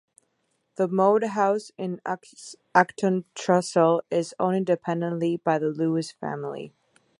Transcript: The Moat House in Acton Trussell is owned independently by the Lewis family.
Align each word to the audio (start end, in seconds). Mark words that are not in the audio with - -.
The 0.77 0.87
Moat 0.87 1.23
House 1.23 1.71
in 1.77 2.01
Acton 2.73 3.25
Trussell 3.35 4.01
is 4.09 4.33
owned 4.39 4.55
independently 4.67 5.37
by 5.37 5.59
the 5.59 5.67
Lewis 5.69 6.11
family. 6.11 6.73